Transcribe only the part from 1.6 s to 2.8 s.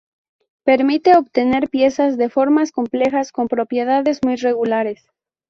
piezas de formas